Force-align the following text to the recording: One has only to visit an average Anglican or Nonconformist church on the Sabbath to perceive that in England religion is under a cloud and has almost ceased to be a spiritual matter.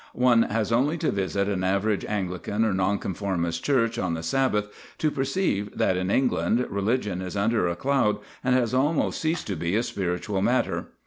One 0.15 0.41
has 0.41 0.71
only 0.71 0.97
to 0.97 1.11
visit 1.11 1.47
an 1.47 1.63
average 1.63 2.03
Anglican 2.05 2.65
or 2.65 2.73
Nonconformist 2.73 3.63
church 3.63 3.99
on 3.99 4.15
the 4.15 4.23
Sabbath 4.23 4.67
to 4.97 5.11
perceive 5.11 5.77
that 5.77 5.95
in 5.95 6.09
England 6.09 6.65
religion 6.71 7.21
is 7.21 7.37
under 7.37 7.67
a 7.67 7.75
cloud 7.75 8.17
and 8.43 8.55
has 8.55 8.73
almost 8.73 9.21
ceased 9.21 9.45
to 9.45 9.55
be 9.55 9.75
a 9.75 9.83
spiritual 9.83 10.41
matter. 10.41 10.87